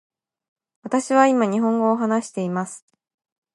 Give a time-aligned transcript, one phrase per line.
[0.81, 2.87] 私は今日本語を話しています。